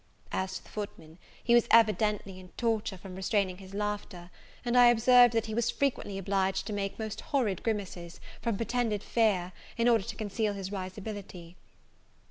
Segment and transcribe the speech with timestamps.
[0.31, 4.31] As to the footman, he was evidently in torture from restraining his laughter;
[4.65, 9.03] and I observed that he was frequently obliged to make most horrid grimaces, from pretended
[9.03, 11.55] fear, in order to conceal his risibility.